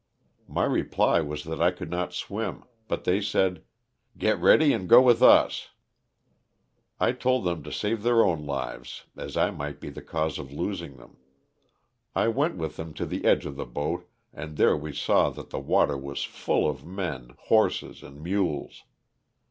My 0.47 0.65
reply 0.65 1.21
was 1.21 1.43
that 1.43 1.61
I 1.61 1.69
could 1.69 1.91
not 1.91 2.11
swim, 2.11 2.63
but 2.87 3.03
they 3.03 3.21
said, 3.21 3.63
''get 4.17 4.41
ready 4.41 4.73
and 4.73 4.89
go 4.89 4.99
with 4.99 5.21
us." 5.21 5.69
I 6.99 7.11
told 7.11 7.43
them 7.45 7.61
to 7.61 7.71
save 7.71 8.01
their 8.01 8.25
own 8.25 8.47
lives 8.47 9.03
as 9.15 9.37
I 9.37 9.51
might 9.51 9.79
be 9.79 9.91
the 9.91 10.01
cause 10.01 10.39
of 10.39 10.51
losing 10.51 10.97
them. 10.97 11.17
I 12.15 12.29
went 12.29 12.57
with 12.57 12.77
them 12.77 12.95
to 12.95 13.05
the 13.05 13.25
edge 13.25 13.45
of 13.45 13.57
the 13.57 13.67
boat 13.67 14.09
and 14.33 14.57
there 14.57 14.75
we 14.75 14.91
saw 14.91 15.29
that 15.29 15.51
the 15.51 15.59
water 15.59 15.99
was 15.99 16.23
full 16.23 16.67
of 16.67 16.83
men, 16.83 17.35
horses, 17.37 18.01
and 18.01 18.23
mules. 18.23 18.85